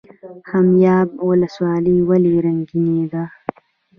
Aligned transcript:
خمیاب 0.49 1.09
ولسوالۍ 1.29 1.97
ولې 2.09 2.35
ریګي 2.45 2.91
ده؟ 3.11 3.23